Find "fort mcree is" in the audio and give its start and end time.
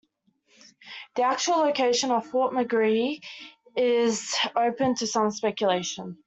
2.25-4.35